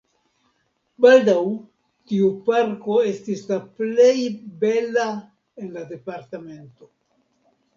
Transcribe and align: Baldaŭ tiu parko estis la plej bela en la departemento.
Baldaŭ 1.03 1.41
tiu 2.13 2.31
parko 2.47 2.97
estis 3.09 3.45
la 3.51 3.59
plej 3.83 4.17
bela 4.65 5.07
en 5.63 5.71
la 5.77 5.85
departemento. 5.93 6.91